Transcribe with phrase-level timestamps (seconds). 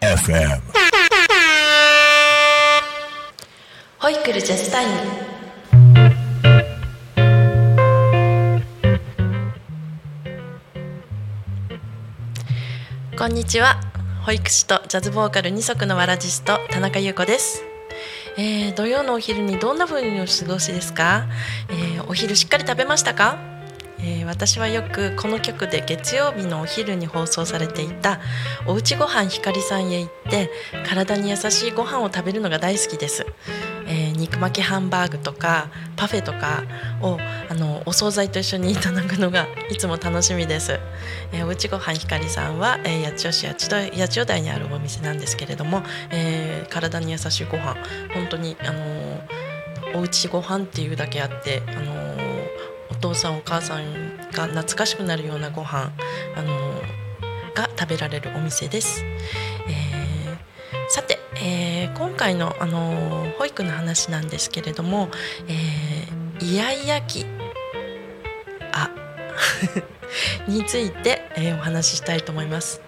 [0.00, 0.60] FM
[3.98, 4.92] ホイックルジャスタイム
[13.16, 13.80] こんにちは。
[14.24, 17.62] 保育士とジャズボーカル二足のわらじスト田中優子です、
[18.38, 21.26] えー土曜のお昼にどんな風にお過ごしですか、
[21.70, 23.38] えーお昼しっかり食べましたか？
[23.98, 28.20] えー私はよくこの曲で月曜日のお昼に放送されていた
[28.66, 30.50] 「おうちごはんひかりさん」へ行って
[30.86, 33.24] 体に優しいご飯を食べるのが大好きです、
[34.26, 36.64] 肉巻きハンバーグとかパフェとか
[37.00, 37.16] を
[37.48, 40.80] あのお惣菜と一緒にいただくのがいつも楽しみです、
[41.32, 47.76] えーおうちごはんひかりさんは、えー八千代市八千代八千代台にあるお店なんですけれども、えー体に優しいご飯
[48.12, 52.16] 本当にあのーおうちご飯っていうだけあってあのー
[52.90, 55.92] お父さんお母さんが懐かしくなるようなご飯
[56.34, 56.82] あの
[57.54, 59.04] が食べられるお店です。
[59.68, 59.85] えー
[61.96, 65.08] 今回のあの保育の話なんですけれども、
[65.48, 67.24] えーイヤイヤ期
[68.72, 68.90] あ
[70.46, 72.82] について、えーお話ししたいと思います。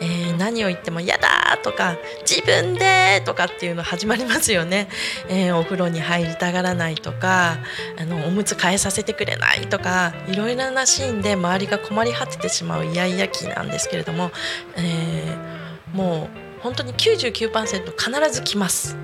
[0.00, 1.96] えー何を言っても「やだ!」とか
[2.28, 4.88] 「自分で!」とかっていうの始まりますよね。
[5.28, 7.58] えーお風呂に入りたがらないとか
[7.98, 14.30] あのおむつ替えさせてくれないとかいろいろなシーンで周りが困り果ててしまうイヤイヤ期なんですけれども、
[14.76, 18.96] えーもう本当に99%必ず来ます。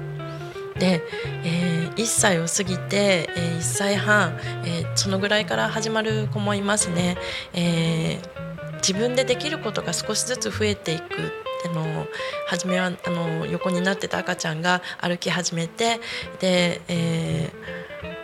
[0.78, 1.02] で、
[1.44, 7.16] えー1歳を過ぎて、えー1歳半、えーそのぐらいから始まる子もいますね。
[7.52, 8.38] えー
[8.78, 11.32] 自分でできることが少しずつ増えていく
[11.68, 12.06] あの
[12.46, 15.98] 初めはあの横になってた赤ちゃんが歩き始めて
[16.38, 18.17] で、えー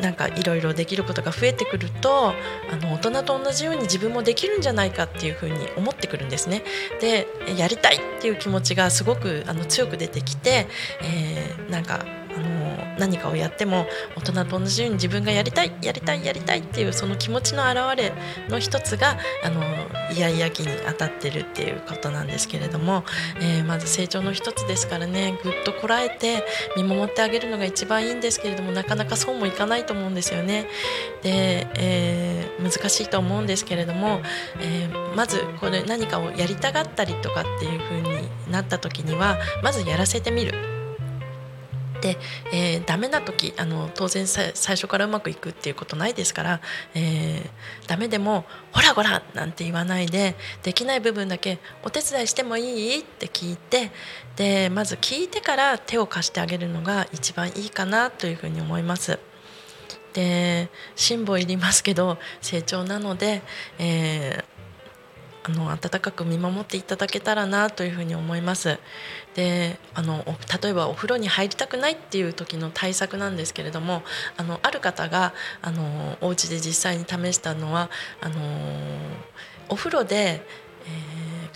[0.00, 2.32] なんかいろいろできることが増えてくると
[2.70, 6.62] あの大人と同じように自分もできるんじゃないかっていうふうに思ってくるんですね。
[7.00, 10.66] でやりたいっていう気持ちがすごくあの強く出てきて、
[11.02, 12.00] えーなんか
[12.34, 12.47] あの
[12.98, 13.86] 何かをやっても
[14.16, 18.12] 大人と同じように自分がやりたいやりたいやりたいっていうその気持ちの表れ
[18.48, 19.62] の一つがあの
[20.12, 23.04] イヤイヤ期に当たってるっていうことなんですけれども、
[23.40, 26.44] えーまず成長の一つですからねぐっとこらえて
[26.76, 30.66] 見守ってあげるのが一番いいんですけれどもなかなかそうもいかないと思うんですよね。
[31.22, 34.20] で、えー難しいと思うんですけれども、
[34.60, 40.77] えーまずこれ何かをやりたがったりとかっていう風になった時にはまずやらせてみる。
[42.00, 42.16] で、
[42.52, 46.60] えーダメな時あの当然最初からうまくいくっていうことないですから、
[46.94, 53.90] えーダメでも「ほらほら!」なんて言わないでできない部分だけ「お手伝いしてもいい?」って聞いて
[54.36, 59.18] でまず聞いてから手を貸してあげるのが一番いいかなというふうに思います。
[60.14, 63.42] で辛抱いりますけど成長なので、
[63.78, 64.44] えー
[65.48, 68.78] あの温かく見守っていただけたらなというふうに思います。
[69.34, 70.24] であの
[70.62, 74.02] 例えばお風呂に入りたくないっていう時の対策なんですけれども
[74.36, 75.32] あのある方が
[75.62, 77.88] あのお家で実際に試したのは
[78.20, 78.36] あの
[79.70, 80.46] お風呂で、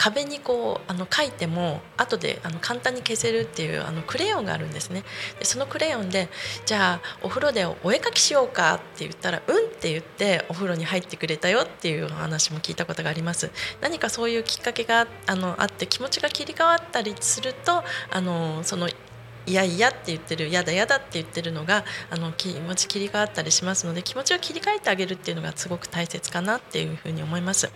[0.03, 5.04] 壁にこうあの書いても後であの簡単に消せるっていうあのクレヨンがあるんですね
[5.38, 6.28] でそのクレヨンで
[6.66, 27.71] じゃあお風呂でお絵描きしようかって言ったら「うん」って言ってお風呂に入ってくれたよっていうお話も聞いたことがあります何かそういうきっかけがあのあって気持ちが切り替わったりするとあのそのいやいやって言ってるやだやだって言ってるのがあの気持ち切り替わったりしますので気持ちを切り替えてあげるっていうのがすごく大切かなっていうふうに思います。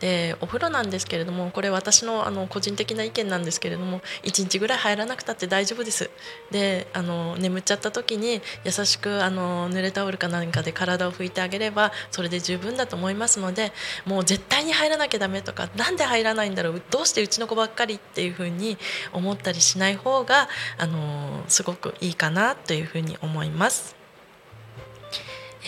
[0.00, 6.10] でお風呂なんですけれどもこれ私のあの個人的な意見なんですけれども1日ぐらい入らなくたって大丈夫です。
[6.50, 13.72] であの眠っちゃった時に優しくあの濡れタオルか何かで体を拭いてあげればそれで十分だと思いますので
[14.04, 18.76] もう絶対に入らなきゃダメとかなんで入らないんだろうどうしてうちの子ばっかりっていうふうに
[19.12, 20.48] 思ったりしない方が
[20.78, 23.96] あのすごくいいかなというふうに思います。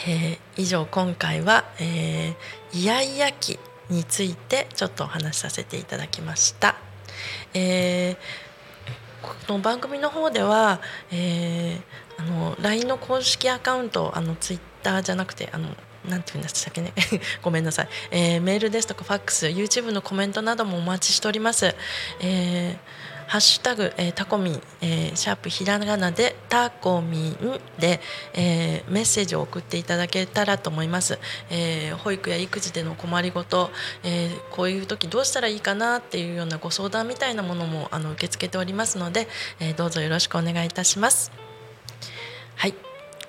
[0.06, 3.58] えー以上今回は、えーイヤイヤ期
[3.90, 6.76] についてちょっとお話しさせていただきました。
[7.54, 8.16] えー
[9.22, 10.80] この番組の方では、
[11.10, 11.82] えー
[12.18, 15.68] あの LINE の公式アカウントあの Twitter じゃなくてあの
[16.08, 16.94] なんて言うんでしたっけね
[17.42, 21.74] ごめんなさい、えーメールですとかファックス YouTube のコメントなどもお待ちしております。
[22.20, 28.00] えーハッシュタグ、えータコミン、えーシャープひらがなでタコミンで、
[28.34, 31.18] えーメッセージを送っていただけたらと思います、
[31.50, 33.70] え保育や育児での困りごと、
[34.04, 39.26] えこういう時どうしたらいいかなっていうようなご相談みたいなものもあの受け付けておりますので、
[39.58, 41.32] えどうぞよろしくお願いいたします。
[42.54, 42.85] はい。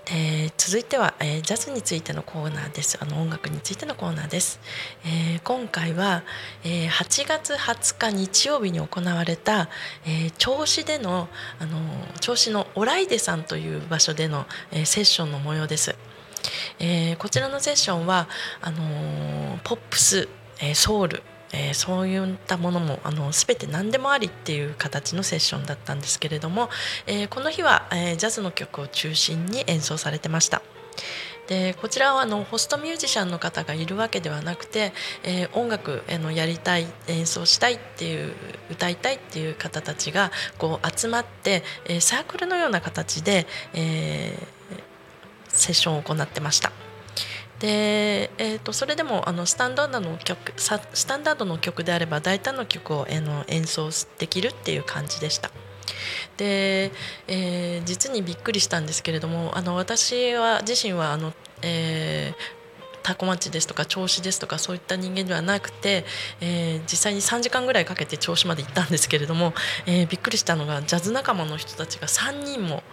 [0.09, 2.97] で続いては、えー、ジャズについてのコーナーです。
[3.01, 4.61] あの音楽についてのコーナーです、
[5.03, 6.23] えー、今回は、
[6.63, 9.67] えー、8月20日日曜日に行われた、
[10.05, 11.27] えー、銚子での
[11.59, 11.77] あの
[12.21, 15.95] 銚子のオライデさんという場所での、えー、セッションの模様です、
[16.79, 18.29] えー、こちらのセッションは
[18.61, 20.29] あのー、ポップス、
[20.61, 21.21] えー、ソウル
[21.53, 26.69] えー、そういったものもあの全て何でもありっていう形のセッションだったんですけれども、
[27.05, 30.61] えー、この日は、えー、ジャズの曲を中心に演奏されてました。
[31.47, 34.91] でこちらはあのホストミュージシャンの方がいるわけではなくて、
[35.23, 38.33] えー、音楽のやりたい演奏したいっていう
[38.69, 44.81] 歌いたいっていう方たちがこう集まって、えー、サークルのような形で、えー、
[45.47, 46.73] セッションを行ってました。
[47.59, 53.89] で、えーと、それでもあのスタンダードの曲スタンダードの曲であれば大胆の曲を、え、の演奏
[54.19, 55.49] できるっていう感じでした。
[56.37, 56.91] で、
[57.27, 62.57] えー、実にびっくりしたんですけれどもあの私は自身はあの、えー
[63.07, 66.03] 多古町ですとか銚子ですとかそういった人間ではなくて、
[66.41, 69.53] えー、実際に3時間ぐらいかけて銚子まで行ったんですけれども、
[69.85, 72.83] えー、びっくりしたのがジャズ仲間の人たちが3人も、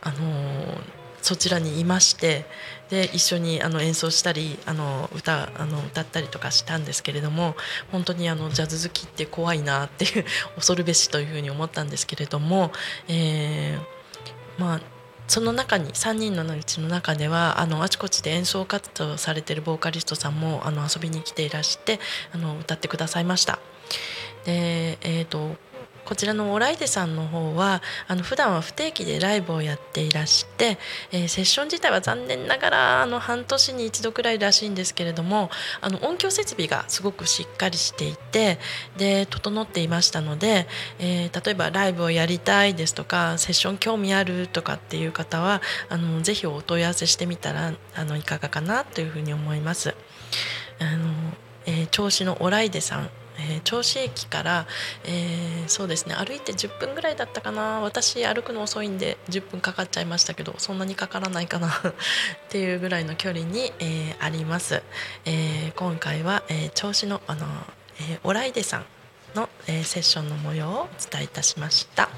[0.00, 0.80] あのー、
[1.22, 2.44] そちらにいまして
[2.90, 7.54] で一緒にあの演奏したりあの歌あの歌ったりとかしたんですけれども
[7.92, 10.24] 本当にあのジャズ好きって怖いなっていう
[10.56, 12.72] 恐るべしというふうに思ったんですけれども、
[13.08, 14.80] えー、まあ
[15.28, 22.00] その中に3人のうちの中ではあのあちこちで演奏活動されてるボーカリストさんもあの遊びに来ていらして
[22.32, 23.60] あの歌ってくださいました。
[24.44, 25.56] でえーと
[26.10, 30.76] こちらのオライデさんの方はあの普段は不定期でライブをやっていらして、
[31.12, 38.58] えー、セッション自体は残念ながらあの半年に一度くらいらしいんですけれどもあの音響設備がすごくしっかりしていて
[38.98, 40.66] で整っていましたので、
[40.98, 49.94] えー、例えばライブをやりたいですとかセッション興味あるとかっていう方はあのぜひお問い合わせしてみたらあのいかがかなというふうに思います。
[50.80, 51.12] あの
[51.66, 54.66] えー、調子のオライデさんー、銚子駅から、
[55.04, 57.80] えー、そうですね歩いて10分ぐらいだったかな。
[57.80, 61.68] 私歩くの遅いんで10分かかっちゃいましたけどそんなにかからないかな。
[61.78, 61.92] っ
[62.48, 64.82] ていうぐらいの距離に、えー、あります、
[65.24, 67.46] え今回は、え銚子のあの、
[68.00, 68.84] えオライデさん
[69.34, 72.08] の、えセッションの模様をお伝えいたしました。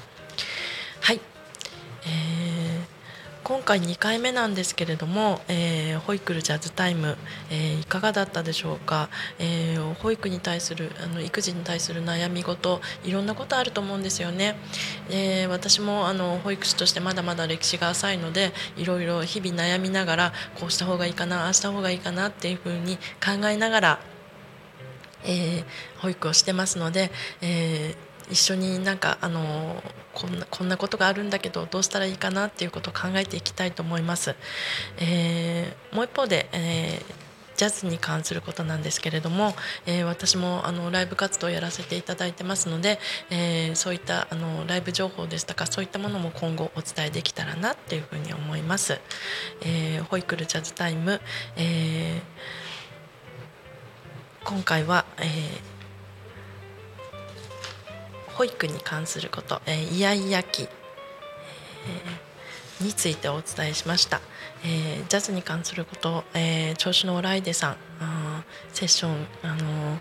[3.43, 7.17] 今回2回目なんですけれども、えー、保育ルジャズタイム、
[7.51, 14.55] えー、いかがだったでしょうか、えー、保育に対するあの育児に対する悩み事いろんなことあると思うんですよね、
[15.09, 23.99] え、私もあの保育士としてまだまだ歴史が浅いのでいろいろ日々悩みながらこうした方がいいかなああした方がいいかなっていうふうに考えながら、
[25.25, 25.65] え、
[25.97, 27.11] 保育をしてますので、
[27.41, 29.83] えー一緒になんかあの
[30.13, 34.35] こんなこんなことがあるんだけどどうしたらいいかなっていうことを考えていきたいと思います。
[34.97, 37.23] えー、もう一方で、えー
[37.55, 39.53] ジャズに関することなんですけれども、
[39.85, 42.99] えー、私もあのライブ活動をやらせていただいてますので、
[43.29, 48.99] えー、そういったあのライブ情報ですとかそういったものも今後お伝えできたらなっていうふうに思います。
[49.61, 51.21] えー、ホイクルジャズタイム、
[51.55, 52.21] え、
[54.43, 55.23] 今回は、え
[58.35, 64.21] 保育に関すること、えー、イヤイヤ期、えー、についてお伝えしました、
[64.63, 67.77] えー、ジャズに関すること、えー、調子のオライデさん
[68.73, 69.99] セッション、あのー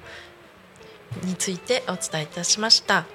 [1.25, 3.07] についてお伝えいたしました、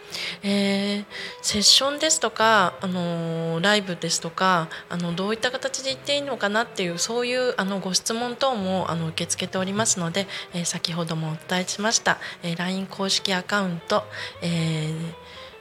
[0.43, 1.05] えー、
[1.41, 14.03] セッションですとか、あのライブですとかあのどういった形で言っていいのかなっていうそういうあのご質問等もあの受け付けておりますので、えー、先ほどもお伝えしました、え、LINE 公式アカウント、
[14.41, 14.93] え、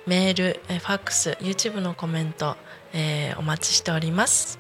[0.07, 2.57] メール、えファックス YouTube のコメント、
[2.93, 4.59] えお待ちしております。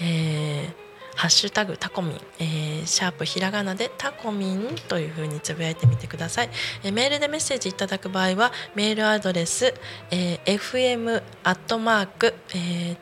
[0.00, 0.85] えー
[1.16, 6.50] ハッシュタグタコミン、えー、シャープひらがなでタコミンというふうにつぶやいてみてください、
[6.84, 9.74] えー、メールでメッセージいただく場合はメールアドレス、
[10.10, 12.96] えー、fm アットマーク、え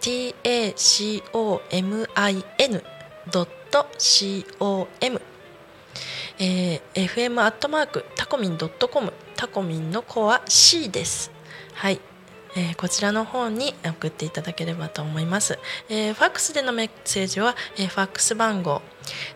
[0.00, 2.82] tacomin
[3.30, 3.86] ドット
[4.58, 5.20] com
[6.42, 9.12] えー、fm アットマークタコミンドットコム。
[9.36, 11.30] タコミンの子は C です。
[11.74, 12.00] はい。
[12.56, 15.58] えー、こちらの方に送っていただければと思います。
[15.88, 18.82] えー、ファックスでのメッセージは、えー、ファックス番号